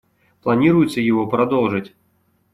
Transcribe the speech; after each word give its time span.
Планируется 0.41 0.99
его 0.99 1.27
продолжить. 1.27 1.93